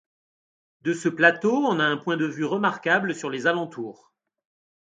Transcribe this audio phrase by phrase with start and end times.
[0.81, 4.11] De ce plateau, on a un point de vue remarquable sur les alentours.